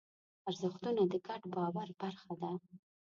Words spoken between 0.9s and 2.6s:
د ګډ باور برخه ده.